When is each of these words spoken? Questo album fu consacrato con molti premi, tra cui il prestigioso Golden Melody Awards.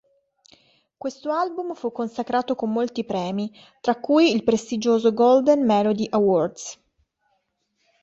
Questo 0.97 1.29
album 1.31 1.75
fu 1.75 1.91
consacrato 1.91 2.55
con 2.55 2.71
molti 2.71 3.03
premi, 3.05 3.51
tra 3.81 3.99
cui 3.99 4.33
il 4.33 4.43
prestigioso 4.43 5.13
Golden 5.13 5.63
Melody 5.63 6.07
Awards. 6.09 6.79